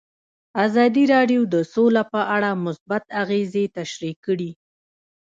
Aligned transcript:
ازادي 0.65 1.03
راډیو 1.13 1.41
د 1.53 1.55
سوله 1.73 2.03
په 2.13 2.21
اړه 2.35 2.49
مثبت 2.65 3.03
اغېزې 3.21 3.65
تشریح 3.77 4.15
کړي. 4.25 4.51